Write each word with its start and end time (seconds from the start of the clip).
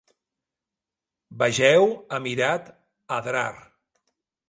Vegeu 1.43 1.85
Emirat 2.19 2.75
d'Adrar. 2.75 3.51